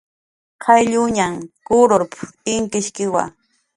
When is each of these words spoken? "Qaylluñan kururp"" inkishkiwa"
"Qaylluñan 0.63 1.33
kururp"" 1.67 2.13
inkishkiwa" 2.53 3.23